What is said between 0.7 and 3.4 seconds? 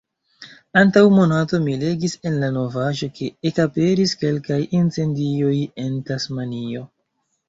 Antaŭ monato, mi legis en la novaĵo ke